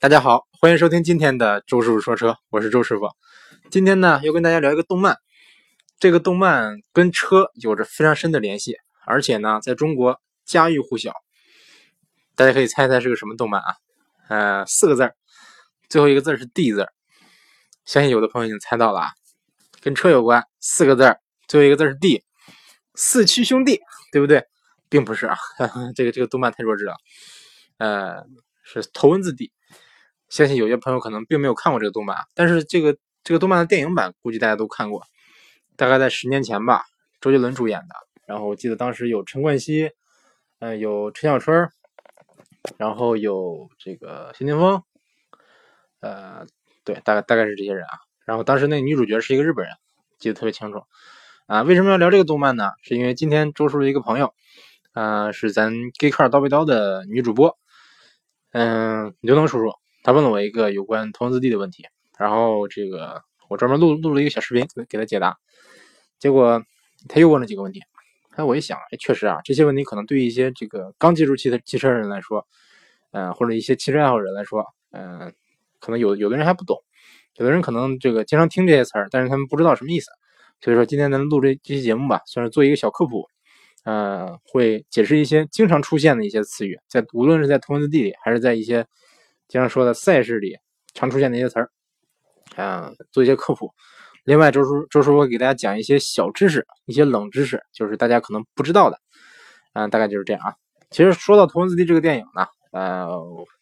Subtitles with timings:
[0.00, 3.08] 大家好，欢迎收听今天的周师傅说车，我是周师傅。
[3.68, 5.16] 今天呢，要跟大家聊一个动漫，
[5.98, 11.12] 这个动漫跟车有着非常深的联系，而且呢，在中国家喻户晓。
[12.36, 13.74] 大家可以猜猜是个什么动漫啊？
[14.28, 15.16] 呃，四个字儿，
[15.88, 16.86] 最后一个字是 D 字，
[17.84, 19.08] 相信有的朋友已经猜到了啊，
[19.80, 21.18] 跟车有关，四个字儿，
[21.48, 22.22] 最后一个字是 D，
[22.94, 23.80] 四驱兄弟，
[24.12, 24.44] 对不对？
[24.88, 25.36] 并不是啊，
[25.96, 26.94] 这个这个动漫太弱智了，
[27.78, 28.24] 呃，
[28.62, 29.50] 是头文字 D。
[30.28, 35.02] 相信有些朋友可能并没有看过这个动漫，但是这个这个动漫的电影版估计大家都看过，
[35.76, 36.84] 大概在十年前吧，
[37.20, 37.94] 周杰伦主演的。
[38.26, 39.90] 然后我记得当时有陈冠希，
[40.58, 41.70] 嗯，有陈小春，
[42.76, 44.82] 然后有这个谢霆锋，
[46.00, 46.46] 呃，
[46.84, 47.98] 对，大概大概是这些人啊。
[48.26, 49.74] 然后当时那女主角是一个日本人，
[50.18, 50.82] 记得特别清楚。
[51.46, 52.72] 啊，为什么要聊这个动漫呢？
[52.82, 54.34] 是因为今天周叔的一个朋友，
[54.92, 57.58] 呃，是咱 Gay Car 刀背刀的女主播，
[58.52, 59.72] 嗯，刘能叔叔。
[60.02, 61.84] 他问了我一个有关头文字 D 的问题，
[62.18, 65.36] 然后这个我专门录录了一个小视频给他解答，
[66.18, 66.62] 结果
[67.08, 67.82] 他又问了几个问题，
[68.36, 72.46] 哎，我一想，哎，确实啊，这些问题可能对于一些这个刚接触汽车汽车人来说，
[73.12, 75.32] 嗯，或者一些汽车爱好者来说，嗯，
[75.80, 76.76] 可能有有的人还不懂，
[77.36, 80.10] 有的人可能这个经常听这些词儿，但是他们不知道什么意思，
[80.60, 83.26] 所以说今天咱们录这这期节目吧，算是做一个小科普，
[83.84, 88.86] 呃，会解释一些经常出现的一些词语，在无论是在头文字 D 里，还是在一些。
[89.48, 90.56] 经常说的赛事里
[90.94, 91.70] 常出现的一些词儿，
[92.56, 93.72] 啊，做一些科普。
[94.24, 98.98] 另外，周叔周叔会给大家讲一些小知识，一些冷知识，就是大家可能不知道的，
[99.72, 100.54] 嗯，大概就是这样啊。
[100.90, 103.08] 其实说到《头文字 D》这个电影呢，呃，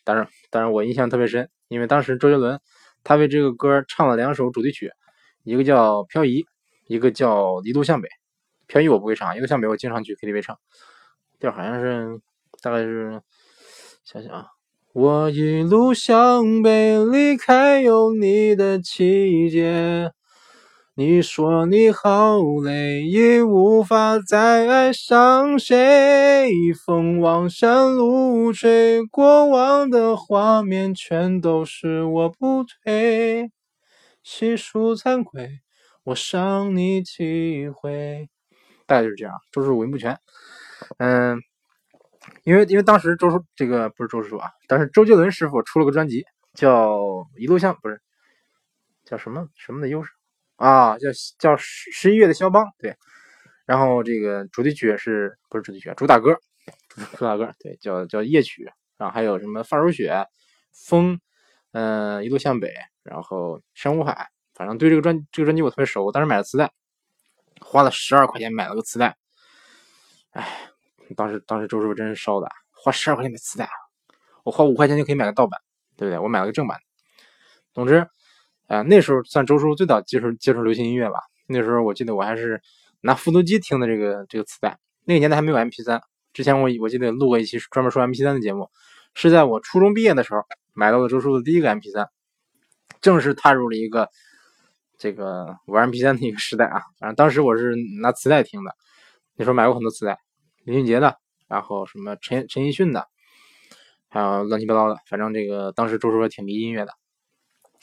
[0.02, 2.60] 当然，当然我印象特别深，因为当时周杰伦
[3.04, 4.90] 他为这个歌唱了两首主题曲，
[5.44, 6.42] 一个叫《漂移》，
[6.88, 8.08] 一个叫《一路向北》。
[8.66, 10.58] 漂移我不会唱，一路向北我经常去 KTV 唱，
[11.38, 12.20] 调好像是
[12.60, 13.22] 大概是，
[14.04, 14.55] 想想啊。
[14.98, 20.11] 我一路向北，离开有你的季节。
[20.94, 26.48] 你说你好累，已无法再爱上谁。
[26.87, 33.50] 风往山路吹，过往的画面全都是我不对。
[34.22, 35.60] 细数惭愧，
[36.04, 38.31] 我伤你几回。
[38.87, 40.19] 大概就是这样，周是五音不全。
[40.97, 41.43] 嗯。
[42.44, 46.92] 因为因为当时周叔这个不是周叔啊，当时周杰伦师傅出了个专辑，叫
[47.37, 48.00] 《一路向》，不是
[49.04, 50.10] 叫什么什么的优势
[50.56, 52.97] 啊，叫叫十十一月的肖邦，对。
[53.64, 55.92] 然后这个主题曲是不是主题曲？
[55.97, 56.37] 主打歌，
[57.16, 58.70] 主打歌，对，叫叫夜曲。
[58.97, 60.25] 然后还有什么发如雪、
[60.72, 61.20] 风，
[61.72, 62.72] 嗯，一路向北，
[63.03, 66.70] 然后山无海，反正对这个专这个专辑我特别熟，当时买了磁带，
[67.60, 69.16] 花了十二块钱买了个磁带，
[70.31, 70.70] 哎。
[71.15, 73.69] 当时，当时周师傅真是烧的，花十二块钱买磁带，
[74.44, 75.61] 我花五块钱就可以买个盗版，
[75.97, 76.19] 对不对？
[76.19, 76.78] 我买了个正版。
[77.72, 78.06] 总之，
[78.67, 81.19] 啊，那时候算周叔最早接触接触流行音乐吧。
[81.47, 82.61] 那时候我记得我还是
[83.03, 84.78] 拿复读机听的这个这个磁带。
[85.05, 86.00] 那个年代还没有 MP3，
[86.33, 88.69] 之前我我记得录过一期专门说 MP3 的节目，
[89.15, 90.41] 是在我初中毕业的时候
[90.73, 92.09] 买到了周叔的第一个 MP3，
[93.00, 94.09] 正式踏入了一个
[94.99, 96.83] 这个玩 MP3 的一个时代啊。
[96.99, 98.75] 反正当时我是拿磁带听的，
[99.37, 100.19] 那时候买过很多磁带。
[100.66, 101.16] 林俊杰的，
[101.47, 103.06] 然后什么陈陈奕迅的，
[104.09, 106.93] 还有乱七八糟的，反正这个当时周叔也挺迷音乐的。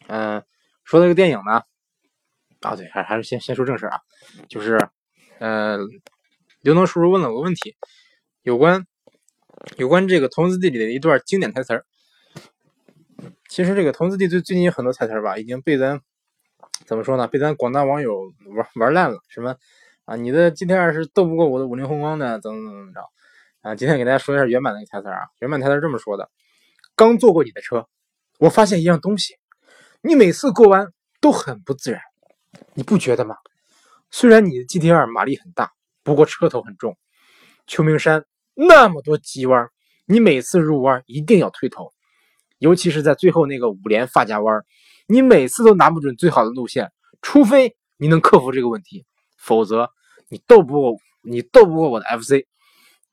[0.07, 0.43] 嗯，
[0.83, 1.63] 说到这个电影呢，
[2.59, 4.01] 啊对，还还是先先说正事啊，
[4.49, 4.77] 就是，
[5.39, 5.77] 呃，
[6.59, 7.77] 刘能叔叔问了我个问题，
[8.41, 8.85] 有关
[9.77, 11.85] 有关这个《童子地》里的一段经典台词儿。
[13.47, 16.01] 其实这个《童子地》最最近有很多台词儿吧，已经被咱
[16.85, 17.29] 怎么说呢？
[17.29, 19.55] 被咱广大网友玩玩烂了，什么？
[20.05, 22.99] 啊，你的 GT2 是斗不过我的五菱宏光的，怎么怎么怎么着？
[23.61, 25.19] 啊，今天给大家说一下原版的台词啊。
[25.39, 26.29] 原版台词这么说的：
[26.95, 27.87] 刚坐过你的车，
[28.37, 29.35] 我发现一样东西，
[30.01, 32.01] 你每次过弯都很不自然，
[32.73, 33.37] 你不觉得吗？
[34.11, 35.71] 虽然你的 GT2 马力很大，
[36.03, 36.97] 不过车头很重。
[37.65, 38.25] 秋名山
[38.55, 39.69] 那么多急弯，
[40.05, 41.93] 你每次入弯一定要推头，
[42.59, 44.63] 尤其是在最后那个五连发夹弯，
[45.07, 46.91] 你每次都拿不准最好的路线，
[47.21, 49.05] 除非你能克服这个问题。
[49.43, 49.89] 否则，
[50.29, 52.45] 你斗不过你斗不过我的 FC。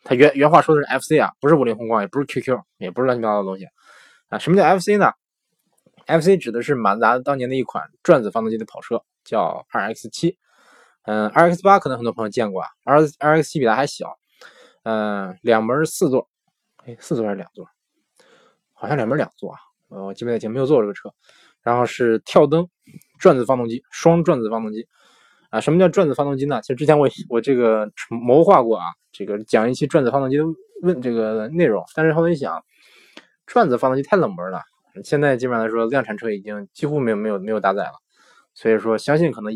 [0.03, 3.67] 他原原话说的是 FC 啊，不是五菱宏光，也不是 QQ，也不是乱七八糟的东西
[4.29, 4.38] 啊。
[4.38, 5.12] 什么叫 FC 呢
[6.06, 10.37] ？FC 指的是马自达当年的一款转子发动机的跑车，叫 RX7。
[11.03, 14.17] 嗯，RX8 可能很多朋友见过啊，R RX7 比它还小。
[14.85, 16.31] 嗯，两门四座，
[16.87, 17.69] 哎，四座还是两座？
[18.73, 19.59] 好像两门两座啊。
[19.88, 21.12] 我记不太清，没有坐过这个车。
[21.62, 22.67] 然后是跳灯
[23.19, 24.88] 转子发动机，双转子发动机。
[25.50, 26.61] 啊，什么叫转子发动机呢？
[26.62, 30.44] 其实之前我我这个谋划过啊，这个讲一期转子发动机的
[30.82, 32.64] 问这个内容，但是后来一想，
[33.47, 34.62] 转子发动机太冷门了，
[35.05, 37.93] 现在基本上来说，量产车已经几乎没有没有没有搭载了，
[38.55, 39.52] 所以说相信可能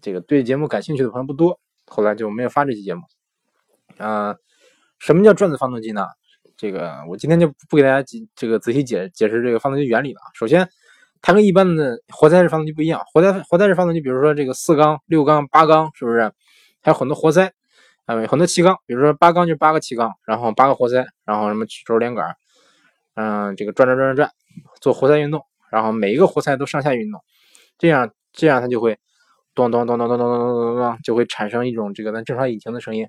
[0.00, 3.02] 这个对节目感兴趣的朋友不多，后来就没有发这期节目。
[3.98, 4.36] 啊，
[4.98, 6.06] 什么叫转子发动机呢？
[6.56, 10.20] 这个我今天就不给大家解这个仔细解解释这个发动机原理了。
[10.34, 10.68] 首先，
[11.22, 16.30] 它跟一般的活塞式发动机不一样，活塞活塞式发动机，比如说这个四缸、六缸、八缸，是不是？
[16.82, 17.52] 还有很多活塞，
[18.06, 22.34] 啊，很多气缸，比如说八缸就八个气缸，然后八个活塞，然后什么曲轴连杆，
[23.14, 24.30] 嗯，这个转转转转转，
[24.80, 25.40] 做活塞运动，
[25.70, 27.20] 然后每一个活塞都上下运动，
[27.78, 28.98] 这样这样它就会
[29.54, 33.06] 咚咚咚咚咚咚咚咚咚，就会产生一种这个咱正常引擎的声音。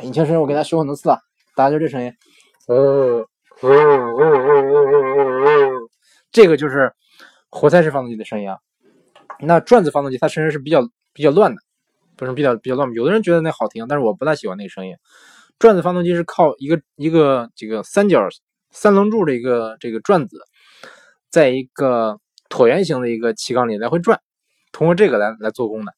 [0.00, 1.18] 引擎声我给大家修很多次了，
[1.54, 2.10] 大家就这声音，
[2.68, 3.26] 哦，
[6.30, 6.90] 这个就是
[7.52, 8.58] 活塞式发动机的声音啊。
[9.38, 10.82] 那转子发动机它声音是比较
[11.12, 11.62] 比较乱的。
[12.14, 14.94] 不是比较比较乱有的人觉得那好听，但是我不太喜欢那个声音。
[15.58, 18.28] 转子发动机是靠一个一个这个三角
[18.70, 20.38] 三棱柱的一个这个转子，
[21.30, 24.20] 在一个椭圆形的一个气缸里来回转，
[24.72, 25.94] 通过这个来来做功的。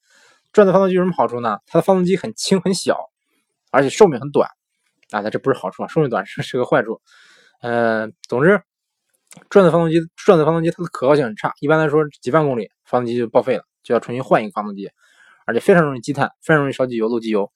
[0.52, 1.58] 转子发动机有什么好处呢？
[1.66, 2.96] 它的发动机很轻很小，
[3.70, 4.48] 而且寿命很短
[5.10, 5.20] 啊。
[5.20, 7.02] 它这不是好处啊，寿命短是是个坏处。
[7.60, 8.62] 嗯，总之，
[9.50, 14.90] 转子发动机转子发动机它的可靠性很差，一般来说几万公里发动机就报废了，就要重新换一个发动机。
[15.46, 17.52] 而且非常容易积碳，非常容易烧机油、漏机油。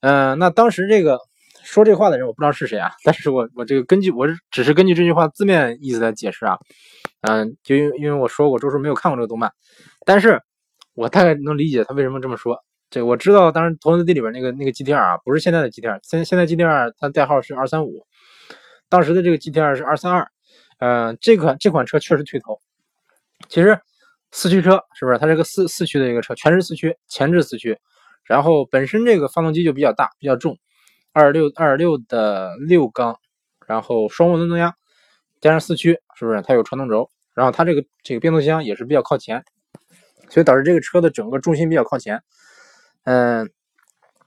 [0.00, 1.18] 嗯，那当时这个
[1.62, 6.56] 说这话的人我不知道是谁啊，但是我我这个根据我只是根据这句话字面意思来解释啊。
[7.20, 9.52] 嗯，就因因为我说过周叔没有看过这个动漫，
[10.06, 10.40] 但是
[10.94, 12.58] 我大概能理解他为什么这么说。
[12.88, 18.06] 这我知道，当时《头文字 D》里边那个那个 GTR 啊，不是现在的 GTR，现现在 GTR 它代号是二三五，
[18.88, 20.26] 当时的这个 GTR 是二三二。
[20.78, 22.60] 嗯，这款这款车确实推头，
[23.48, 23.80] 其实。
[24.32, 25.18] 四驱车是不是？
[25.18, 27.78] 它是个四四驱的一个车，全是四驱，前置四驱。
[28.24, 30.58] 然后本身这个发动机就比较大，比较重，
[31.12, 33.18] 二六二六的六缸，
[33.66, 34.74] 然后双涡轮增压，
[35.40, 36.42] 加上四驱，是不是？
[36.42, 39.42] 它有传动轴，然后它这个这个变速箱也是比较靠前，
[40.28, 42.22] 所以导致这个车的整个重心比较靠前。
[43.04, 43.48] 嗯，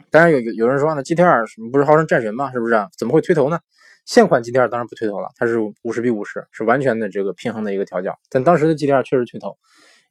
[0.10, 2.52] 当然有有有人说呢，GTR 不是号称战神吗？
[2.52, 2.88] 是不是？
[2.98, 3.60] 怎么会推头呢？
[4.06, 8.18] 现款 GTR 当然不推头了，它是五十比五十，是完全的这个平衡的一个调教。
[8.30, 9.57] 但当时的 GTR 确实推头。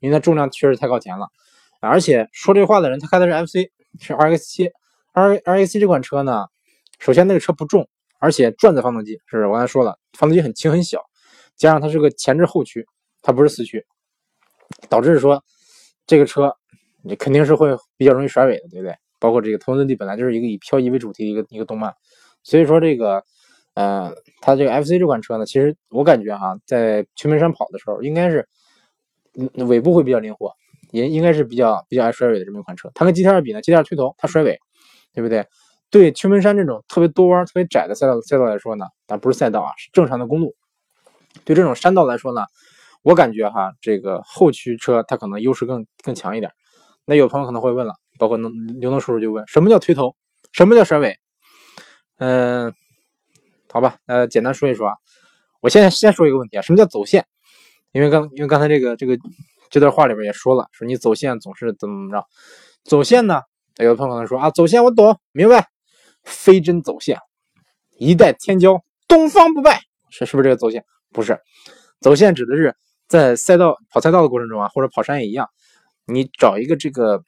[0.00, 1.26] 因为它重量确实太靠前了，
[1.80, 3.68] 而且说这话的人他开的是 FC，
[3.98, 6.46] 是 RX7，R RX7 这款车呢，
[7.00, 7.88] 首先那个车不重，
[8.20, 11.04] 而且转子发动机是我刚才说了，发动机很轻很小，
[11.56, 12.86] 加上它是个前置后驱，
[13.22, 13.84] 它不是四驱，
[14.88, 15.42] 导致说
[16.06, 16.54] 这个车
[17.02, 18.94] 你肯定是会比较容易甩尾的，对不对？
[19.18, 21.92] 包括这个《头文字 D》本来就是一个以漂移为主题的一个一个动漫，
[22.44, 23.24] 所以说这个
[23.78, 28.48] 呃，它这个 FC 这款车呢，其实我感觉哈，在秋名山跑的时候应该是。
[29.68, 30.52] 尾部会比较灵活，
[30.90, 32.90] 也应该是比较比较爱甩尾的这么一款车。
[32.92, 34.58] 它跟 GTR 比呢，GTR 推头，它甩尾，
[35.14, 35.46] 对不对？
[35.90, 40.56] 对秋名山这种特别多弯、特别窄的赛道赛道来说呢，但不是赛道啊，是正常的公路。
[41.44, 42.46] 对这种山道来说呢，
[43.02, 46.50] 我感觉哈，这个后驱车它可能优势更更强一点。
[47.04, 50.16] 那有朋友可能会问了，包括能刘能叔叔就问，什么叫推头？
[50.50, 51.16] 什么叫甩尾？
[52.16, 52.74] 嗯，
[53.70, 54.94] 好吧，呃，简单说一说啊。
[55.60, 57.26] 我现在先说一个问题啊，什么叫走线？
[57.92, 59.18] 因为刚因为刚才这个这个
[59.70, 62.26] 这段话里边也说了，说你走线总是怎么怎么着，
[62.84, 63.42] 走线呢？
[63.76, 65.66] 有的朋友可能说啊，走线我懂明白，
[66.22, 67.18] 飞针走线，
[67.98, 69.80] 一代天骄东方不败，
[70.10, 70.84] 是是不是这个走线？
[71.12, 71.38] 不是，
[72.00, 72.74] 走线指的是
[73.06, 75.48] 在赛道跑赛道的过程中啊，或者跑山也一样，
[76.06, 77.22] 你找一个这个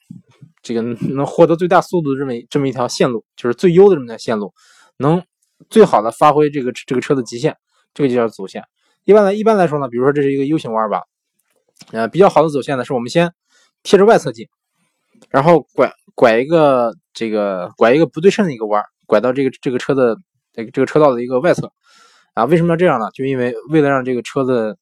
[0.62, 4.52] 这个能获得最大速度的这么这么一条线路，就是最优的这么条线路，
[4.98, 5.22] 能
[5.68, 7.54] 最好的发挥这个这个车的极限，
[7.92, 8.64] 这个就叫走线。
[9.04, 11.02] 一般来一般来说呢，比如说这是一个 U 型弯吧，
[11.92, 13.32] 呃，比较好的走线呢，是我们先
[13.82, 14.46] 贴着外侧进，
[15.30, 20.16] 然后拐拐一个这个拐一个不对称的一个弯，拐到这个这个车的
[20.52, 21.72] 这个这个车道的一个外侧
[22.34, 22.44] 啊。
[22.44, 23.10] 为什么要这样呢？
[23.12, 24.78] 就因为为了让这个车子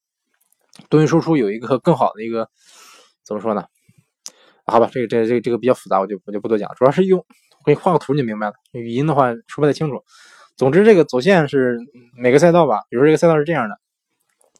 [0.91, 2.49] 动力输出有一个更好的一个
[3.25, 3.65] 怎么说呢？
[4.67, 8.55] 好吧，这个这个这个这个比较复杂，我就我就不多讲，主要是用我给你画个图你就明白了。
[8.73, 10.03] 语音的话说不太清楚。
[10.59, 11.79] 总之，这个走线是
[12.17, 13.79] 每个赛道吧，比如说这个赛道是这样的。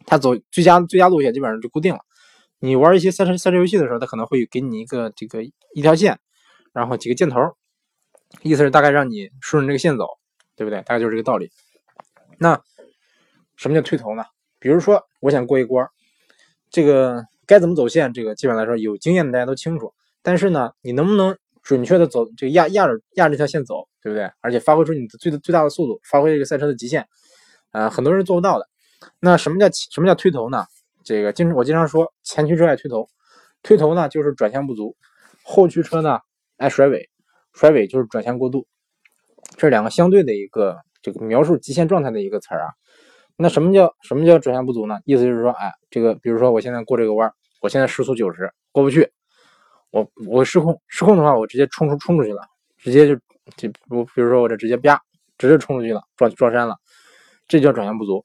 [0.07, 2.01] 它走最佳最佳路线基本上就固定了。
[2.61, 6.21] 你玩一些赛车赛车游戏的时候，它可能会给你一个这个一条线，
[6.73, 7.41] 然后几个箭头，
[8.43, 10.07] 意思是大概让你顺着这个线走，
[10.55, 10.81] 对不对？
[10.83, 11.51] 大概就是这个道理。
[12.39, 12.63] 那
[13.57, 14.23] 什么叫推头呢？
[14.61, 15.85] 比如说我想过一关，
[16.71, 19.93] 这个该怎么走线，这个基本来说有经验的大家都清楚。
[20.23, 21.37] 但是呢，你能不能
[21.69, 24.27] 准确的走这个压压着压着这条线走，对不对？
[24.41, 27.07] 而且发挥出你的最最大的速度，发挥这个赛车的极限，
[27.73, 28.67] 呃，很多人做不到的。
[29.21, 30.65] 那什么叫什么叫推头呢？
[31.05, 33.07] 这个经我经常说，前驱车爱推头，
[33.63, 34.97] 推头呢就是转向不足；
[35.45, 36.21] 后驱车呢
[36.57, 37.11] 爱甩尾，
[37.53, 38.67] 甩尾就是转向过度。
[39.57, 42.73] 这是两个相对的一个这个描述极限状态的一个词儿啊。
[43.37, 45.01] 那什么叫什么叫转向不足呢？
[45.05, 49.13] 意思就是说，哎，这个比如说我现在过这个弯，我现在时速九十过不去，
[49.99, 52.43] 我我失控，失控的话，我直接冲出冲出去了，
[52.77, 53.15] 直接就
[53.57, 55.01] 就我比如说我这直接啪，
[55.37, 56.77] 直接冲出去了，撞撞山了，
[57.47, 58.25] 这叫转向不足。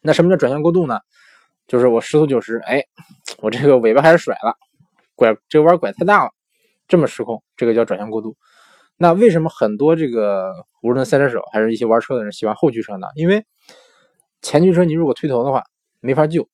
[0.00, 1.00] 那什么叫转向过度呢？
[1.68, 2.84] 就是我时速九十，哎，
[3.38, 4.56] 我这个尾巴还是甩了，
[5.14, 6.30] 拐这个弯拐太大了，
[6.88, 8.36] 这么失控，这个叫转向过度。
[8.96, 13.06] 那为什么很多这个无论赛车手还是一些玩车的人喜欢后驱车呢？
[13.14, 13.44] 因为
[14.42, 15.64] 前驱车你如果推头的话
[16.00, 16.48] 没法救。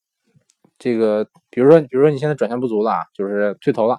[0.79, 3.99] 这个比如说比如说你现在转向不足了啊，就是推头了，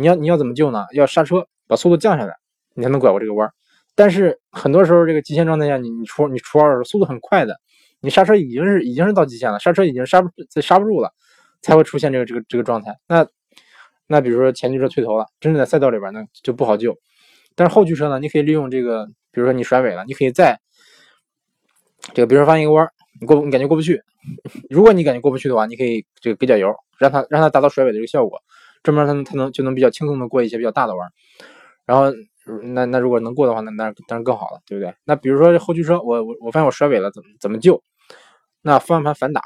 [0.00, 0.86] 你要你要怎么救呢？
[0.92, 2.34] 要刹车把速度降下来，
[2.74, 3.50] 你才能拐过这个弯。
[3.94, 7.60] 但是很多时候这个极限状态下，你你出你出弯的时候速度很快的。
[8.00, 10.30] 你刹车已经是已经是到极限了，刹车已经刹不
[10.62, 11.12] 刹不住了，
[11.60, 12.96] 才会出现这个这个这个状态。
[13.06, 13.26] 那
[14.06, 16.96] 那比如说前驱车推头了，真正在赛道里边呢就不好救。
[17.54, 20.58] 但是后驱车呢，你可以利用这个，比如说你甩尾了，你可以再
[22.14, 22.88] 这个，比如说翻一个弯，
[23.20, 24.00] 你过你感觉过不去，
[24.70, 28.40] 如果你感觉过不去的话，你可以这个给点油，让它让它达到甩尾的这个效果，
[28.82, 31.08] 这么它能它能就能比较轻松的过一些比较大的弯。
[31.86, 32.12] 然后
[32.72, 34.94] 那那如果能过的话，那那当然更好了，对不对？
[35.04, 37.82] 那比如说后驱车，我我我发现我甩尾了，怎么怎么救？
[38.62, 39.42] 那方向盘反打，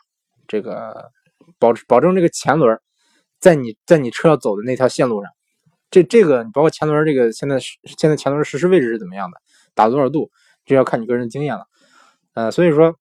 [0.46, 1.10] 这个
[1.58, 2.78] 保保证这个前轮
[3.40, 5.30] 在你在你车要走的那条线路上，
[5.90, 9.38] 这这个你包括前轮这个现在现在前轮实时位置是怎么样的，
[9.74, 10.30] 打多少度，
[10.64, 11.66] 这要看你个人经验了。
[12.34, 12.96] 呃，所以说，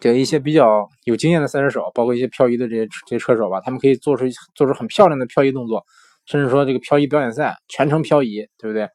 [0.00, 4.24] 给一些比较有经验的赛车手，包括一些漂移的这些这些车手吧，他们可以做出
[4.54, 5.84] 做出很漂亮的漂移动作，
[6.26, 8.88] 甚至说这个漂移表演赛全程漂移，对不对？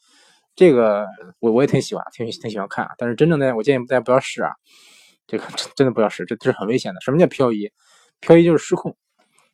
[0.55, 1.05] 这个
[1.39, 2.87] 我我也挺喜欢，挺挺喜欢看。
[2.97, 4.51] 但是真正的我建议大家不要试啊。
[5.27, 6.99] 这个真的不要试，这这是很危险的。
[6.99, 7.71] 什么叫漂移？
[8.19, 8.97] 漂移就是失控，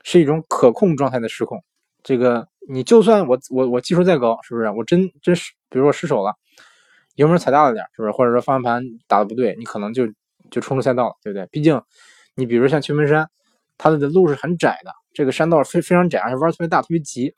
[0.04, 1.64] 是一种可控状态的失控。
[2.02, 4.72] 这个你就算我我我技术再高，是不是？
[4.72, 6.34] 我真真是，比如说失手了，
[7.16, 8.12] 油门踩大了点，是不是？
[8.12, 10.08] 或者说方向盘打的不对，你可能就
[10.52, 11.48] 就冲出赛道了，对不对？
[11.52, 11.82] 毕竟
[12.36, 13.30] 你比如像秋门山，
[13.78, 17.34] 它的路是很窄的，这个山道非非常窄，而且弯特别大，特别急，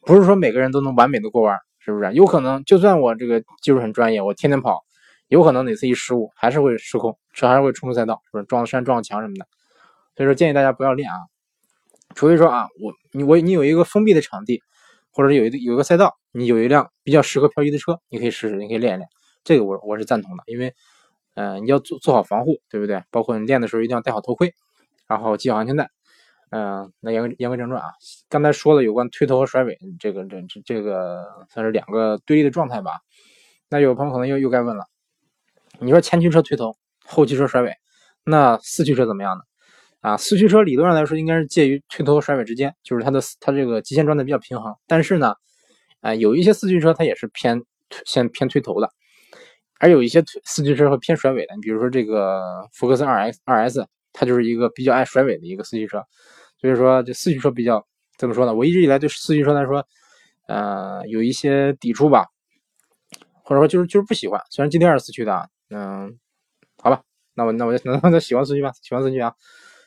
[0.00, 2.12] 不是说每个人都能完美的过弯，是不是？
[2.12, 4.84] 有可能就算我这个技术很专业，我天天跑。
[5.28, 9.46] 有可能哪次一失误还是会失控，车还是会冲出赛道，是不是撞山撞墙什么的？
[10.14, 11.16] 所以说建议大家不要练啊，
[12.14, 14.62] 除非说啊，我你我你有一个封闭的场地，
[15.10, 19.08] 或者有一有一个赛道，你有一辆比较适合漂移的车，你可以试试，你可以练一练。
[19.42, 20.74] 这个我我是赞同的，因为
[21.34, 23.02] 嗯你要做做好防护，对不对？
[23.10, 24.54] 包括你练的时候一定要戴好头盔，
[25.06, 25.90] 然后系好安全带。
[26.50, 27.88] 嗯，那言言归正传啊，
[28.28, 32.92] 刚才说了有关推头和甩尾，这个这这这个算是两个对立的状态吧。
[33.68, 34.84] 那有朋友可能又又该问了。
[35.80, 37.74] 你说前驱车推头，后驱车甩尾，
[38.24, 39.42] 那四驱车怎么样呢？
[40.00, 44.72] 啊，四驱车理论上来说应该是介于推头和甩尾之间，就是它的它这个极限状态比较平衡。
[44.86, 45.34] 但是呢，
[46.02, 47.62] 啊，有一些四驱车它也是偏
[48.04, 48.90] 先偏推头的，
[49.80, 51.54] 而有一些四驱车会偏甩尾的。
[51.54, 56.02] 你比如说这个福克斯二 X 二 S，它就是一个比较爱甩尾的一个四驱车。
[56.60, 57.86] 所以说这四驱车比较
[58.18, 58.54] 怎么说呢？
[58.54, 59.86] 我一直以来对四驱车来说，
[60.48, 62.26] 呃，有一些抵触吧，
[63.42, 64.40] 或者说就是就是不喜欢。
[64.50, 65.48] 虽然今天是四驱的。
[65.70, 66.18] 嗯，
[66.76, 67.02] 好吧，
[67.34, 69.32] 那我那我就 那那喜欢四驱吧，喜欢四驱啊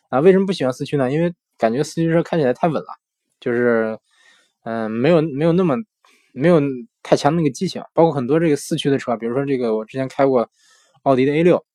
[0.09, 0.19] 啊！
[0.19, 1.09] 为什么不喜欢四驱呢？
[1.09, 2.87] 因为感觉四驱车开起来太稳了，
[3.39, 3.97] 就是
[4.63, 5.77] 嗯，没有没有那么
[6.37, 6.61] 没有
[7.03, 7.81] 太强那个激情。
[7.93, 10.49] 包括很多这个四驱的车，比如说这个我之前开过
[11.03, 11.65] 奥迪的 A 六，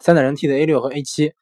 [0.00, 1.32] 三点零 T 的 A 六和 A 七，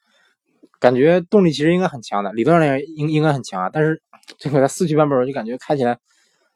[0.80, 3.70] 感觉动力其实应该很强的，理论上应应该很强啊。
[3.72, 4.02] 但是
[4.38, 5.98] 这个四驱版本我就感觉开起来。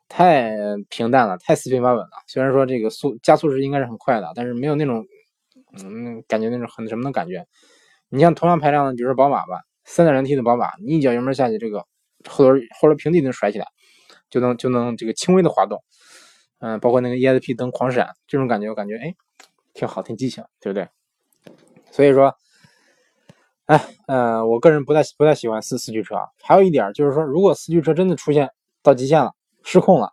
[0.09, 0.55] 太
[0.89, 2.11] 平淡了，太四平八稳了。
[2.29, 5.05] 虽然说这个速加速是应该是很快的，但是没有那种
[5.83, 7.45] 嗯感觉那种很什么的感觉。
[8.09, 11.85] 你像同样排量的，比如说宝马吧，三点零 T 的宝马，你一脚油门下去，这个
[12.25, 13.67] 后轮后轮平地能甩起来，
[14.31, 15.83] 就能就能这个轻微的滑动。
[16.59, 19.15] 嗯，包括那个 ESP 灯狂闪，这种感觉我感觉哎
[19.75, 20.89] 挺好，挺激情，对不对？
[21.91, 22.35] 所以说，
[23.67, 26.17] 哎，呃，我个人不太不太喜欢四四驱车。
[26.43, 28.51] 还有一点就是说，如果四驱车真的出现
[28.83, 29.33] 到极限了。
[29.69, 30.13] 失控了，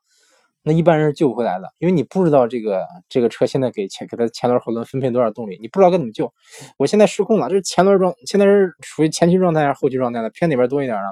[0.64, 6.34] 那一般人是救不回来的，因为你不知道这个这个车现在给前给它前轮后轮分配多少动力，你不知道该怎么救。
[6.78, 10.32] 我现在失控了，这是前轮状，现在是属于前驱状态还是后驱状态的？
[10.32, 11.10] 偏哪边多一点呢？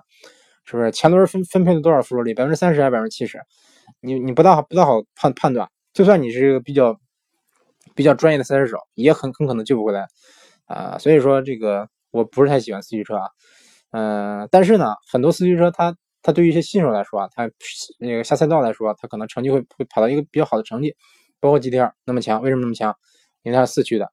[0.63, 2.33] 是不是前轮分分配了多少附着力？
[2.33, 3.39] 百分之三十还是百分之七十？
[3.99, 5.69] 你你不大好不大好判判断。
[5.93, 6.99] 就算你是一个比较
[7.95, 10.07] 比较专业的赛车手，也很很可能救不回来
[10.65, 10.97] 啊。
[10.97, 13.29] 所以说这个我不是太喜欢四驱车啊，
[13.91, 15.95] 嗯，但是呢，很多四驱车它。
[16.23, 17.49] 它对于一些新手来说啊，它
[17.97, 20.95] 那个下赛道来说，它可能成绩会会跑到一个比较好的成绩，
[21.39, 22.95] 包括 GT2 那么强，为什么那么强？
[23.41, 24.11] 因为它是四驱的，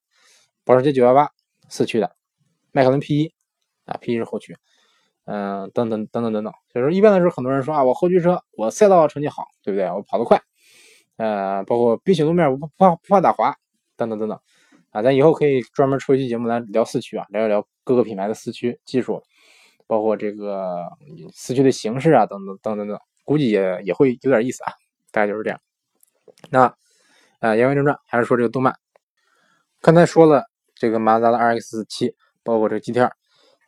[0.64, 1.28] 保时捷918
[1.68, 2.10] 四驱的，
[2.72, 3.32] 迈凯伦 P1
[3.84, 4.56] 啊 P1 是后驱，
[5.30, 6.52] 嗯，等等等等等等。
[6.72, 9.86] 所以说，一般来说，很多人说啊，我后驱车，我赛道成绩好，对不对？
[9.90, 10.40] 我跑得快，
[11.18, 13.54] 呃，包括冰雪路面我不怕不怕打滑，
[13.94, 14.40] 等等等等。
[14.90, 19.22] 啊，咱以后可以专门出一期节目来聊四驱啊，聊一聊各个品牌的四驱技术，
[19.86, 20.86] 包括这个
[21.30, 24.72] 四驱的形式啊，等等等等等，估计也也会有点意思啊，
[25.12, 25.60] 大概就是这样。
[26.48, 26.74] 那
[27.40, 28.74] 啊，言归正传，还是说这个动漫。
[29.82, 33.10] 刚才说了这个马自达的 RX 七，包括这个 GTR，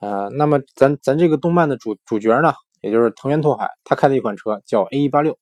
[0.00, 5.38] 呃，那么咱咱这个动漫的主主角呢，也就是藤原拓海，他开的一款车叫 A 一八六。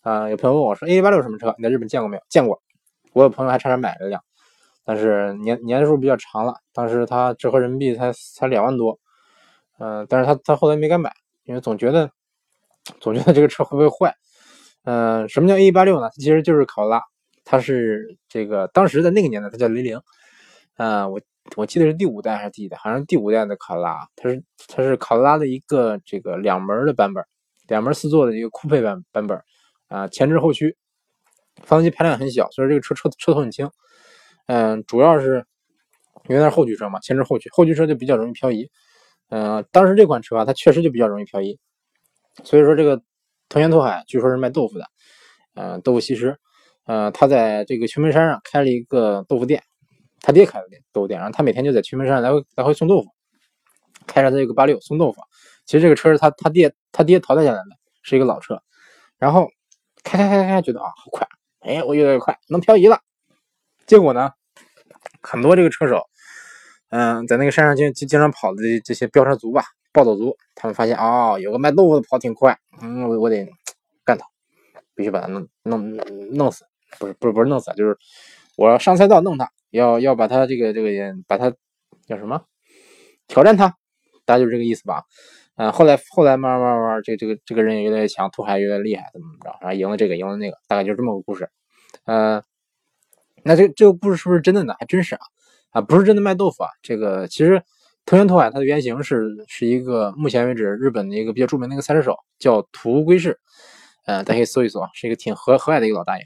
[0.00, 1.54] 啊，有朋友问我说：“A 一八六什么车？
[1.56, 2.60] 你在日本见过没有？”见过，
[3.12, 4.20] 我有朋友还差点买了辆，
[4.84, 8.98] 但是年年数比较长了，当时他折合人民币才才两万多，
[9.78, 11.12] 嗯，但是他他后来没敢买，
[11.44, 12.10] 因为总觉得
[13.00, 14.12] 总觉得这个车会不会坏？
[14.82, 16.10] 嗯，什么叫 A 一八六呢？
[16.16, 17.00] 其实就是考拉，
[17.44, 20.00] 它是这个当时在那个年代它叫雷凌，
[20.74, 21.20] 啊，我
[21.56, 22.76] 我记得是第五代还是第几代？
[22.78, 27.24] 好像是第五代的考拉，它是它是考拉的一个这个两门的版本，
[27.68, 29.40] 两门四座的一个酷配版版本。
[29.88, 30.74] 啊，前置后驱，
[31.64, 33.70] 发动机排量很小，所以这个车车车头很轻。
[34.46, 35.44] 嗯，主要是
[36.28, 38.70] 因为它是后驱车嘛，前置后驱，后驱车就比较容易漂移。
[39.28, 41.58] 嗯，当时这款车啊，它确实就比较容易漂移。
[42.42, 43.02] 所以说这个
[43.50, 44.86] 藤原拓海据说是卖豆腐的，
[45.56, 46.38] 嗯，豆腐西施。
[46.86, 49.62] 呃，他在这个秋名山上开了一个豆腐店，
[50.22, 53.08] 他爹开的店豆腐店，然后他每天就在秋名山来回来回送豆腐，
[54.06, 55.20] 开着他这个八六送豆腐。
[55.66, 58.62] 其实这个车是他他爹他爹淘汰下来的，是一个老车，
[59.18, 59.50] 然后。
[60.04, 61.24] 开开开开，觉得啊好快，
[61.60, 62.98] 哎，我越来越快，能漂移了。
[63.86, 64.32] 结果呢，
[65.20, 66.08] 很多这个车手，
[66.90, 69.62] 嗯，在那个山上经经经常跑的这些飙车族吧，
[69.92, 73.48] 暴走族，他们发现哦，有个卖豆腐的跑挺快，嗯，我我得
[74.04, 74.26] 干他，
[74.96, 75.96] 必须把他弄弄
[76.32, 76.64] 弄死，
[76.98, 77.96] 不是不是不是弄死，就是
[78.56, 80.90] 我要上赛道弄他，要要把他这个这个
[81.26, 81.52] 把他
[82.06, 82.42] 叫什么
[83.28, 83.74] 挑战他，
[84.24, 85.04] 大家就是这个意思吧。
[85.56, 91.48] 嗯，后来后来慢慢慢慢，这这个这个人也越来越强，拓海越来越厉害，怎么怎么着，然后赢了这个，赢了那个，大概就是这么个故事。
[92.04, 92.42] 呃，
[93.44, 94.74] 那这这个故事是不是真的呢？
[94.78, 95.20] 还真是啊，
[95.72, 96.70] 啊，不是真的卖豆腐啊。
[96.82, 97.62] 这个其实
[98.06, 103.38] 藤原拓海他的原型是是一个目前为止日本的一个比较著名的一个赛车手，叫土龟市。
[104.06, 106.24] 呃，大家可以搜一搜，是一个挺和和蔼的一个老大爷。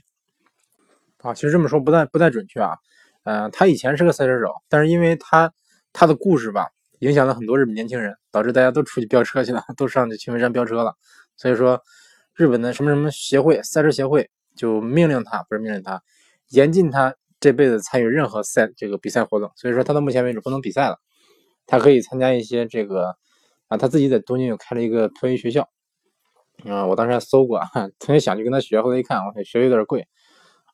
[1.26, 2.76] 啊，其实这么说不太不太准确啊。
[3.24, 5.52] 嗯，他以前是个赛车手，但是因为他
[5.92, 6.68] 他的故事吧。
[7.00, 10.94] 影响了很多日本年轻人，导致大家都出去飙车去了，都上去青梅山飙车了。
[11.36, 11.82] 所以说，
[12.34, 16.00] 日本的什么什么协会，赛车协会就命令他，不是命令他，
[16.48, 19.52] 严禁他这辈子参与任何赛这个比赛活动。
[19.56, 20.96] 所以说，他到目前为止不能比赛了。
[21.66, 23.14] 他可以参加一些这个
[23.68, 25.68] 啊，他自己在东京又开了一个托运学校。
[26.64, 27.60] 啊，我当时还搜过，
[27.98, 30.08] 特别想去跟他学，后来一看，我学有点贵，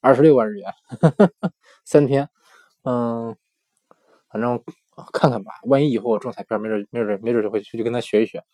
[0.03, 0.71] 二十六万日元，
[1.87, 2.29] 三天。
[2.83, 3.35] 嗯，
[4.29, 4.63] 反正。
[5.11, 8.45] 看看吧，万一以后我中彩票，没准没准没准就会去跟他学一学。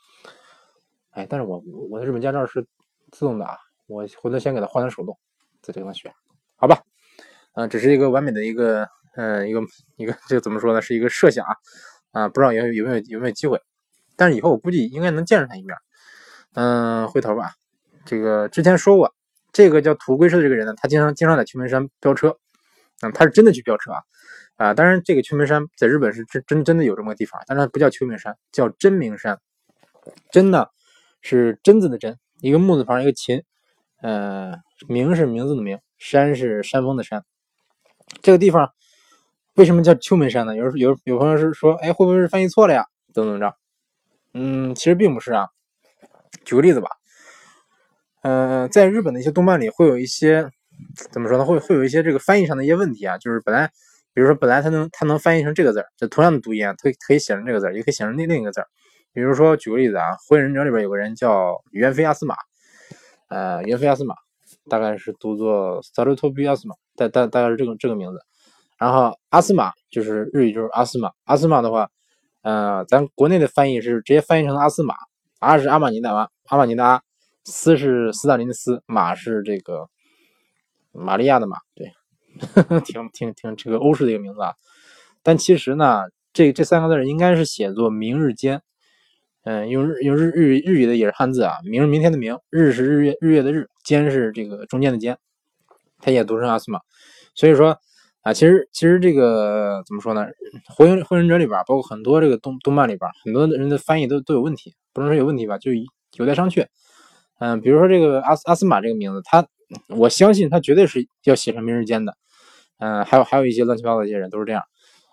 [1.11, 2.65] 哎，但是我我的日本驾照是
[3.11, 3.59] 自动的啊，
[3.89, 5.19] 我回头先给他换成手动，
[5.61, 6.15] 再跟他学，
[6.55, 6.81] 好吧？
[7.55, 9.61] 嗯，只是一个完美的一个，嗯，一个
[9.97, 10.81] 一个这个怎么说呢？
[10.81, 11.57] 是一个设想啊，
[12.13, 13.61] 啊，不知道有有没有有没有机会？
[14.17, 15.77] 但是以后我估计应该能见着他一面。
[16.55, 17.51] 嗯，回头吧。
[18.05, 19.13] 这个之前说过，
[19.59, 22.39] 这个叫土龟车的这个人呢，他经常经常在秋名山飙车，
[23.03, 23.99] 嗯，他是真的去飙车啊。
[24.55, 29.41] 啊，当然，这个秋名山在日本是真真真的有这么个地方，但是它不叫秋名山，叫真名山。
[30.31, 30.67] 真呢
[31.23, 33.43] 是真字的真，一个木字旁，一个秦。
[34.01, 34.53] 呃，
[34.87, 37.25] 名是名字的名，山是山峰的山。
[38.23, 38.71] 这个地方
[39.55, 40.55] 为什么叫秋名山呢？
[40.55, 42.87] 有人有有朋友是说，哎，会不会是翻译错了呀？
[43.13, 43.57] 怎么怎么着？
[44.35, 45.49] 嗯，其实并不是啊。
[46.45, 46.91] 举个例子吧，
[48.29, 50.51] 呃，在日本的一些动漫里会有一些
[51.11, 51.47] 怎么说呢？
[51.47, 53.71] 会会有一些这个翻译上的一些问题啊，就是本来。
[54.13, 58.67] 比如说，本来它能它能翻译成这个字儿，就同样的读音啊，它可以写成这个字儿，也可以写成另另一个字儿。
[59.13, 62.35] 比如说，举个例子啊，《火影忍者》里边有个人叫猿飞阿斯玛，
[63.29, 64.17] 呃，猿飞阿斯玛
[64.69, 68.19] 大概是读作 Sarutobi 阿斯玛，大大大概是这个这个名字。
[68.77, 71.89] 然后阿斯玛就是日语就是阿斯玛，阿斯玛的话，
[72.43, 74.95] 呃，咱国内的翻译是直接翻译成阿斯玛，
[75.39, 77.01] 阿是阿玛尼的阿，阿玛尼的阿，
[77.51, 79.89] 斯是斯大林的斯，马是这个
[80.93, 81.93] 玛利亚的玛，对。
[82.85, 84.55] 挺挺挺，这个欧式的一个名字啊，
[85.25, 88.63] 但其实呢，这这三个字应该是写作“明日间”。
[89.43, 95.19] 嗯，用日用日日日语的也是汉字啊，“明日”明天的“明”，日是日月日月的“日”，间是这个中间的“间”，
[95.99, 96.79] 它也读成阿斯玛。
[97.35, 97.77] 所以说
[98.23, 100.27] 啊，其实其实这个怎么说呢？
[100.69, 105.73] 《火影火影忍者》里边，包括很多这个动动漫里边，很多人的翻译都都有问题，不能说有问题吧，就
[106.15, 106.67] 有待商榷。
[107.39, 109.47] 嗯，比如说这个阿阿斯玛这个名字，他
[109.89, 112.17] 我相信他绝对是要写成“明日间”的。
[112.79, 114.63] 嗯，还有还有一些乱七八糟的一些人都是这样，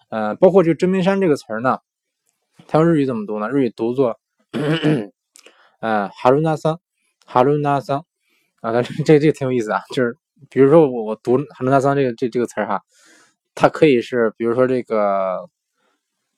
[0.09, 1.79] 呃，包括这个真名山这个词儿呢，
[2.67, 3.49] 它用日语怎么读呢？
[3.49, 4.19] 日语读作，
[5.81, 6.79] 呃，哈伦纳桑，
[7.25, 8.05] 哈伦纳桑，
[8.61, 10.15] 啊， 这这这挺有意思啊，就是
[10.51, 12.81] 比如说我我读哈伦纳桑这个这这个词儿哈，
[13.55, 15.49] 它可以是，比如说这个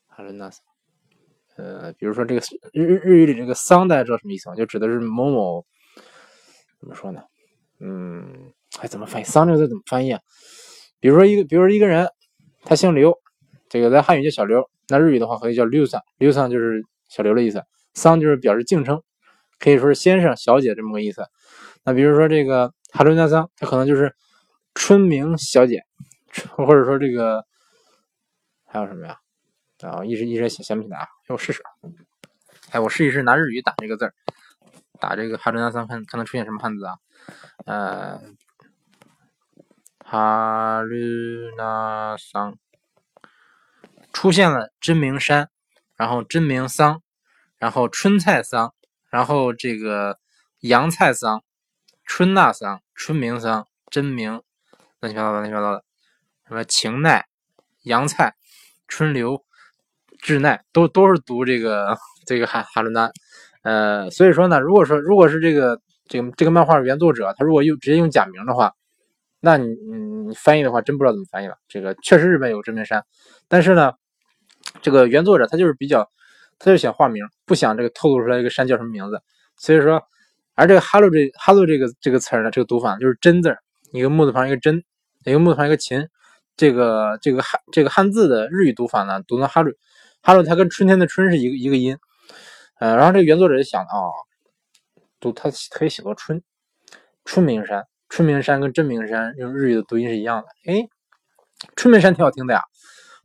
[0.07, 0.63] 哈伦纳桑，
[1.57, 4.55] 呃，比如说这个日日日语里这个桑，大家知道什么意思吗？
[4.55, 5.65] 就指的是某某，
[6.79, 7.21] 怎么说呢？
[7.79, 10.19] 嗯，哎，怎么翻译桑这个字怎么翻译啊？
[10.99, 12.09] 比如说一个，比如说一个人，
[12.63, 13.15] 他姓刘，
[13.69, 17.63] 这个在汉语叫小刘，那日语的话可以叫刘桑，刘桑就是小刘的意思，
[17.93, 19.01] 桑就是表示敬称，
[19.59, 21.23] 可以说是先生、小姐这么个意思。
[21.83, 24.15] 那比如说这个哈伦加桑，他可能就是
[24.73, 25.83] 春明小姐，
[26.55, 27.45] 或者说这个
[28.65, 29.17] 还有什么呀？
[29.81, 31.61] 啊，一时一时想想不起来，让我试试。
[32.71, 34.13] 哎，我试一试拿日语打这个字儿，
[34.99, 36.95] 打这个哈伦纳桑，看看能出现什么汉字啊？
[37.65, 38.21] 呃。
[40.09, 42.57] 哈伦纳桑
[44.13, 45.49] 出现了真名山，
[45.97, 47.03] 然后真名桑，
[47.57, 48.73] 然后春菜桑，
[49.09, 50.17] 然后这个
[50.61, 51.43] 洋菜桑、
[52.05, 54.41] 春纳桑、春名桑、真名
[55.01, 55.83] 乱七八糟乱七八糟的，
[56.47, 57.27] 什么晴奈、
[57.83, 58.37] 洋菜、
[58.87, 59.43] 春流、
[60.19, 63.11] 智奈，都都是读这个 这个哈哈伦纳。
[63.67, 68.71] 呃，所以说呢，如果说如果是这个这个这个漫画原作者，他如果用直接用假名的话。
[69.39, 71.55] 那你你翻译的话，真不知道怎么翻译了。
[71.67, 73.03] 这个确实日本有真名山，
[73.47, 73.93] 但是呢，
[74.81, 76.09] 这个原作者他就是比较，
[76.57, 79.21] 他就想化名，不想这个透露出来这个山叫什么名字。
[79.57, 80.01] 所以说，
[80.55, 83.55] 而这个 “hello” 这 “hello” 这个这个词儿呢，这个读法就是真字
[83.91, 84.81] 一个木字旁一个真，
[85.23, 86.07] 一个木字旁一个琴。
[86.57, 89.71] 这个这个汉这个汉字的日语读法呢，读成哈喽，
[90.23, 91.95] 哈喽它跟春天的春是一个一个音。
[92.79, 93.97] 呃，然后这个原作者就想啊，
[95.19, 96.41] 读他可以写作春，
[97.25, 97.85] 春明山。
[98.09, 100.87] 春明山跟真名山用日语的读音是一样的，哎，
[101.75, 102.61] 春明山挺好听的呀，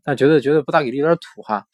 [0.02, 1.66] 但觉得觉得不大给力，有点土哈。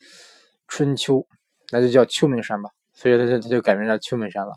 [0.67, 1.27] 春秋
[1.71, 4.53] 那就叫秋明山吧，所以他就他就改名叫秋明山了。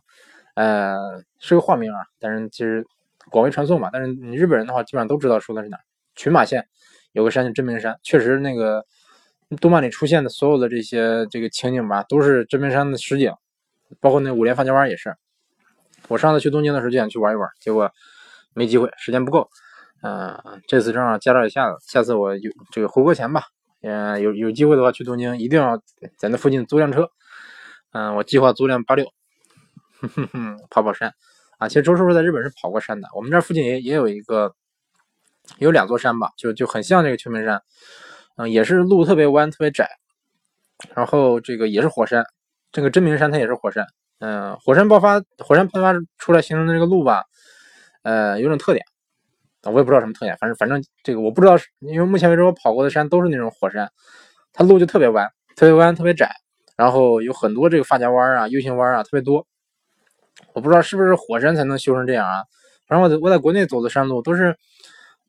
[0.55, 2.85] 呃，是个化名啊，但是其实
[3.29, 3.89] 广为传颂嘛。
[3.93, 5.77] 但是你日本人的话，基本上都知道说的是哪。
[6.13, 6.67] 群马县
[7.13, 8.85] 有个山叫真名山，确实那个
[9.57, 13.33] 动漫里出现的所有的这些这个情景吧，都是真名山的实景，
[13.99, 15.15] 包括那五连发夹弯也是。
[16.07, 17.91] 我上次去东京的时候就想去玩一玩，结果。
[18.53, 19.49] 没机会，时间不够。
[20.01, 23.43] 嗯，这次正好驾照也下了，下次我有这个回国前吧，
[23.81, 25.81] 嗯，有有机会的话去东京，一定要
[26.17, 27.09] 在那附近租辆车。
[27.93, 29.05] 嗯，我计划租辆八六，
[30.01, 31.13] 哼哼哼，跑跑山。
[31.59, 34.53] 啊，其实周师傅在日本是跑过山的，我们这附近也也有一个，
[35.59, 37.61] 有两座山吧，就就很像这个秋名山。
[38.49, 39.89] 也是路特别弯，特别窄，
[40.95, 42.25] 然后这个也是火山，
[42.71, 43.85] 这个真名山它也是火山。
[44.19, 47.23] 嗯，火山爆发，火山喷发出来形成的这个路吧。
[48.03, 48.85] 呃，有种特点，
[49.63, 53.91] 我也不知道什么特点，反正反正这个我不知道，因为目前为止我跑过的山都是那种火山，
[54.53, 56.31] 它路就特别弯，特别弯，特别窄，
[56.77, 59.45] 然后有很多这个发夹弯啊、U 型弯啊，特别多。
[60.53, 62.43] 我不知道是不是火山才能修成这样啊？
[62.87, 64.57] 反正我我在国内走的山路都是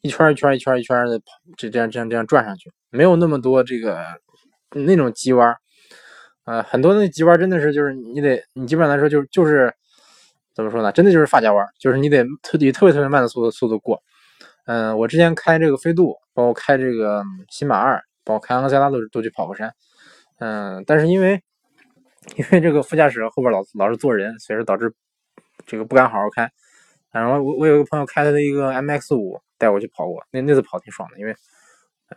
[0.03, 1.25] 一圈一圈一圈一圈的跑，
[1.57, 4.05] 这这样这样这样转上去，没有那么多这个
[4.75, 5.57] 那种急弯。
[6.45, 9.73] 呃，很多那急弯真的是就是你得你基本上来说就就是。
[10.55, 10.93] 怎么说呢？
[10.93, 14.03] 真的就是发夹弯，就是你得特以特别特别慢的速度速度过。
[14.67, 19.73] 嗯，我之前开这个飞度，包括开这个新马二，包括开昂克赛拉都都去跑过山。
[20.41, 21.43] 嗯，但是因为
[22.37, 24.93] 因为这个副驾驶后边老老是坐人，所以说导致
[25.65, 26.51] 这个不敢好好开。
[27.13, 31.33] 然后我我有一个朋友开他的一个 M X 五带我去跑过，那那次跑挺爽的，因为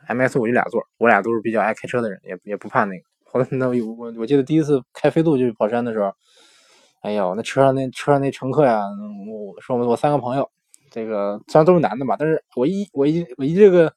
[0.07, 3.03] M S 五就俩座，我俩都是比较爱开车的人，也也不怕那个。
[3.23, 6.11] 后来那我我记得第一次开飞度就跑山的时候。
[7.01, 8.81] 哎呦，那车上那车上那乘客呀，
[9.29, 10.49] 我说我我三个朋友，
[10.89, 13.93] 这个虽然都是男的吧，但是我一我一我一这个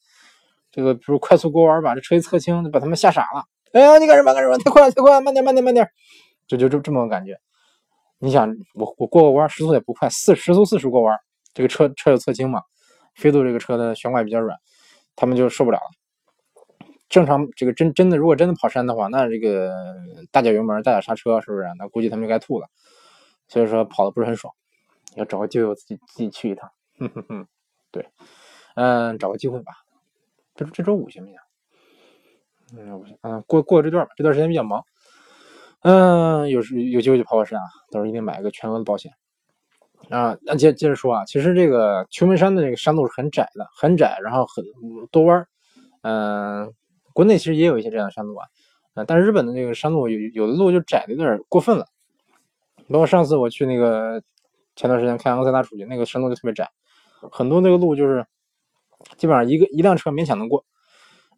[0.71, 3.45] 这个，比如快速过弯把这车一侧倾，把他们吓傻了。
[3.73, 4.59] 哎呀，你干什么干什么？
[4.59, 5.89] 太快了太快了，慢点慢点慢点，
[6.47, 7.35] 就就这这么个感觉。
[8.19, 11.17] 你想我我过个弯时速也不快，四时速四十过弯，
[11.55, 12.61] 这个车车有侧倾嘛？
[13.19, 14.57] 飞度这个车的悬挂比较软，
[15.17, 16.87] 他们就受不了了。
[17.09, 19.75] 正常这个真真的如果真的跑山的话，那这个
[20.31, 21.65] 大脚油门大脚刹车是不是？
[21.79, 22.69] 那估计他们就该吐了。
[23.49, 24.55] 所以说跑的不是很爽，
[25.17, 26.71] 要找个机会我自己自己去一趟。
[26.99, 27.47] 哼哼哼，
[27.91, 28.07] 对，
[28.77, 29.73] 嗯，找个机会吧。
[30.55, 31.39] 这这周五行不行？
[32.77, 33.19] 嗯，不行。
[33.23, 34.85] 嗯，过过这段吧，这段时间比较忙。
[35.81, 39.13] 嗯，有时有机会就跑跑山啊，到时候一定买一个全额的保险。
[40.11, 44.65] 啊，那接接着说啊，其实这个秋名山的这个山路是很窄的，很窄，然后很
[45.11, 45.49] 多弯儿。
[46.03, 46.73] 嗯，
[47.13, 48.47] 国内其实也有一些这样的山路啊，
[48.95, 51.87] 嗯，但是日本的那个山路有有的路就窄的有点过分了。
[52.89, 54.23] 包括上次我去那个
[54.77, 56.71] 前段时间开昂克赛拉出去，那个山路就特别窄，
[57.31, 58.25] 很多那个路就是
[59.19, 60.65] 基本上一个一辆车勉强能过，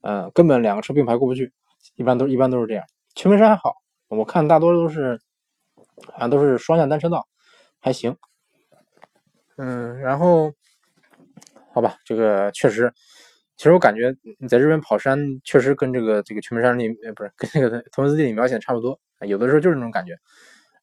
[0.02, 1.52] 嗯，根本两个车并排过不去，
[1.96, 2.84] 一般都一般都是这样。
[3.16, 3.74] 秋名山还好，
[4.08, 5.18] 我看大多都是
[6.12, 7.26] 好像都是双向单车道，
[7.80, 8.16] 还行。
[9.62, 10.50] 嗯，然后
[11.74, 12.90] 好吧，这个确实
[13.58, 20.16] 其实我感觉你在日本跑山确实跟这个这个全门山里呃不是跟这个头文字 D 里描写差不多，有的时候就是那种感觉。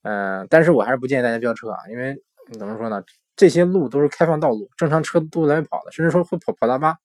[0.04, 2.16] 嗯，但是我还是不建议大家飙车啊，因为
[2.60, 3.04] 怎么说呢，
[3.36, 6.96] 这些路都是开放道路，正常车都来跑的，甚至说会跑跑大巴。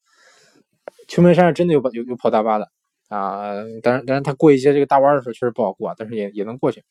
[1.09, 2.69] 秋门山是真的有有有跑大巴的
[3.09, 6.85] 啊，当然当然他过一些这个大弯的时候确实不好过，但是也也能过去，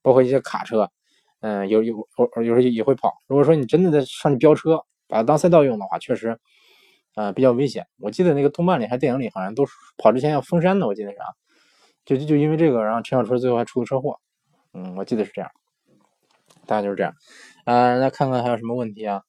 [0.00, 0.90] 包括一些卡车，
[1.42, 3.12] 嗯，有有有有时候也会跑。
[3.26, 6.40] 如果说你真的在上去飙车，把它当赛道用的话，确实。
[7.14, 7.86] 啊，比较危险。
[7.98, 9.66] 我记得那个动漫里还电影里，好像都
[9.98, 10.86] 跑之前要封山的。
[10.86, 11.26] 我记得是啊，
[12.06, 14.18] 就就就因为这个，然后陈小春最后还出了车祸。
[14.72, 15.50] 嗯，我记得是这样，
[16.66, 17.12] 大概就是这样。
[17.66, 19.20] 啊，那看看还有什么问题啊？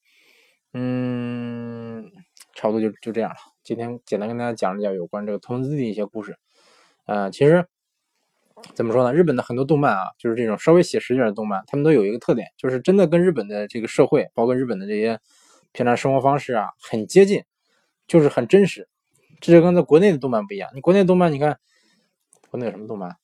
[0.72, 2.10] 嗯，
[2.56, 3.36] 差不多就就这样了。
[3.66, 6.38] 今天简单跟大家讲一讲有关这个投资的一些故事。
[7.04, 7.68] 啊，其实
[8.76, 9.14] 怎么说呢？
[9.14, 15.20] 日本的很多动漫啊，就是这种稍微写实一点的动漫，他们都有一个特点，就是真的跟日本的这个社会，包括日本的这些
[15.72, 17.44] 平常生活方式啊，很接近。
[18.06, 18.90] 就是很真实，
[19.40, 20.70] 这就跟在国内的动漫不一样。
[20.76, 21.58] 你国内动漫，你看
[22.52, 23.16] 国内有什么动漫？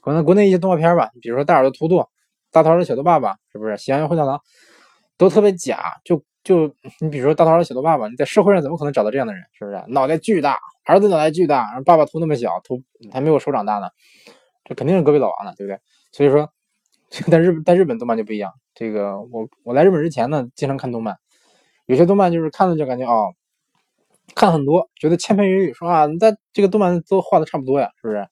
[0.00, 2.06] 可能国内一些动画片吧，比如说大耳朵图图、
[2.52, 3.76] 大头儿子小头爸爸，是不是？
[3.76, 4.40] 喜羊羊灰太狼
[5.18, 6.00] 都特别假。
[6.04, 9.42] 就就你比如说大头儿子小头爸爸，你在社会上怎么可能找到这样的人？
[9.58, 9.82] 是不是？
[9.88, 12.80] 脑袋巨大，儿子脑袋巨大，然后爸爸头那么小，头
[13.12, 13.88] 还没有手掌大呢，
[14.66, 15.80] 这肯定是隔壁老王的，对不对？
[16.12, 16.52] 所以说，
[17.30, 18.52] 在日在日本动漫就不一样。
[18.74, 21.16] 这个我我来日本之前呢，经常看动漫，
[21.86, 23.32] 有些动漫就是看了就感觉哦。
[24.34, 28.26] 看很多，觉得千篇一律，说啊，那这个动漫都画的差不多呀，是不是？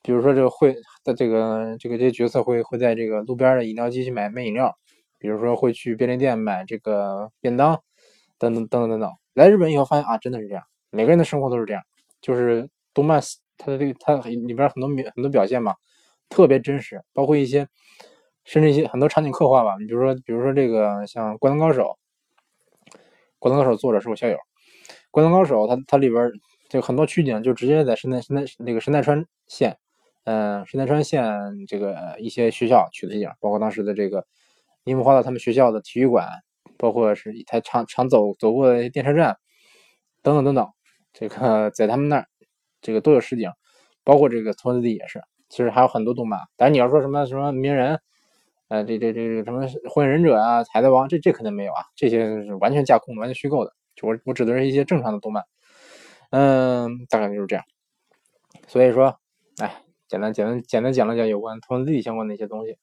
[0.00, 4.74] 比如说这个会的这个这个这些角色会会在这个路边的饮料机去买买饮料，
[5.18, 7.82] 比如说会去便利店买这个便当，
[8.38, 9.12] 等等等等等等。
[9.34, 11.82] 来日本以后发现啊，真的是这样，每个人的生活都是这样，
[12.22, 13.20] 就是动漫
[13.64, 15.74] 它的这个它里边很多很多表现嘛，
[16.28, 17.68] 特别真实，包括一些
[18.44, 19.76] 甚至一些很多场景刻画吧。
[19.78, 21.96] 你比如说比如说这个像《灌篮高手》，
[23.38, 24.36] 《灌篮高手》作者是我校友。
[25.10, 26.30] 灌篮高手，它它里边
[26.70, 29.76] 就很多取景就直接在神奈神奈那个神奈川县，
[30.24, 31.22] 嗯，神奈川县
[31.68, 34.26] 这个一些学校取的景，包括当时的这个
[34.84, 36.26] 樱木花道他们学校的体育馆，
[36.78, 39.36] 包括是一台常常走走过的电车站，
[40.22, 40.66] 等等等等，
[41.12, 42.26] 这个 在他们那儿
[42.82, 43.50] 这个都有实景，
[44.04, 47.98] 包括这个托尼地也是，其实还有很多动漫，但是你要说什么什么鸣人，
[48.68, 53.72] 呃，这这这什么火影忍者啊，海贼王，这这肯定没有啊，这些是完全架空，完全虚构的。
[54.02, 55.44] 我我指的是一些正常的动漫，
[56.30, 57.64] 嗯，大概就是这样。
[58.66, 59.18] 所以说，
[59.58, 62.76] 哎，简单简单简单讲了讲有关投资自己相关的一些东西，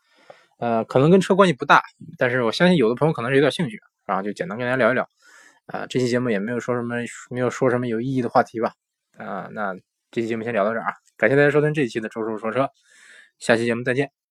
[0.59, 1.81] 呃，可能跟车关系不大，
[2.17, 5.09] 但是我相信有的朋友可能是有点兴趣，然后就简单跟大家聊一聊。
[5.65, 6.95] 啊，这期节目也没有说什么
[7.29, 8.73] 没有说什么有意义的话题吧？
[9.17, 9.75] 啊，那
[10.11, 12.69] 这期节目先聊到这儿啊，感谢大家收听这一期的周叔说车，
[13.37, 14.19] 下期节目再见。